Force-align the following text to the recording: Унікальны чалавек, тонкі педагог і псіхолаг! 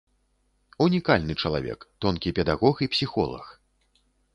Унікальны 0.85 1.33
чалавек, 1.43 1.79
тонкі 2.07 2.29
педагог 2.41 2.75
і 2.87 2.91
псіхолаг! 2.97 3.45